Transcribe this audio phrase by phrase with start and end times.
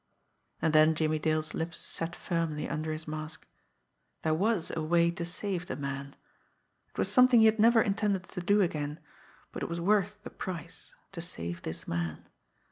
[0.63, 3.45] And then Jimmie Dale's lips set firmly under his mask.
[4.23, 6.15] There was a way to save the man.
[6.89, 8.99] It was something he had never intended to do again
[9.51, 12.27] but it was worth the price to save this man.